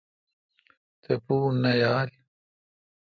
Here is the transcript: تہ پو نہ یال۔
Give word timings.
تہ 1.01 1.11
پو 1.25 1.35
نہ 1.61 1.71
یال۔ 1.81 2.09